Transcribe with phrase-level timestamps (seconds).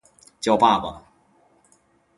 [0.39, 1.03] 叫爸爸